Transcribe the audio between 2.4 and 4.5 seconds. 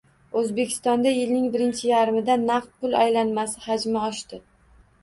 naqd pul aylanmasi hajmi oshdi